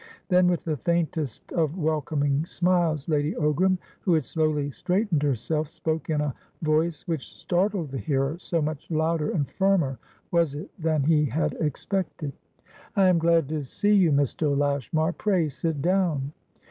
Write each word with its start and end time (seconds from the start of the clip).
Then, 0.29 0.47
with 0.47 0.63
the 0.63 0.77
faintest 0.77 1.51
of 1.53 1.77
welcoming 1.77 2.43
smiles, 2.43 3.07
Lady 3.07 3.35
Ogramwho 3.35 4.15
had 4.15 4.25
slowly 4.25 4.71
straightened 4.71 5.21
herselfspoke 5.21 6.09
in 6.09 6.21
a 6.21 6.33
voice 6.63 7.07
which 7.07 7.27
startled 7.31 7.91
the 7.91 7.99
hearer, 7.99 8.39
so 8.39 8.63
much 8.63 8.89
louder 8.89 9.29
and 9.29 9.47
firmer 9.47 9.99
was 10.31 10.55
it 10.55 10.71
than 10.79 11.03
he 11.03 11.25
had 11.25 11.53
expected. 11.59 12.33
"I 12.95 13.09
am 13.09 13.19
glad 13.19 13.47
to 13.49 13.63
see 13.63 13.93
you, 13.93 14.11
Mr. 14.11 14.57
Lashmar. 14.57 15.13
Pray 15.13 15.49
sit 15.49 15.83
down." 15.83 16.33